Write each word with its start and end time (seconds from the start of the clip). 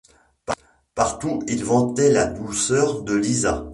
Partout, 0.95 1.43
il 1.47 1.63
vantait 1.63 2.11
la 2.11 2.25
douceur 2.25 3.03
de 3.03 3.13
Lisa. 3.15 3.67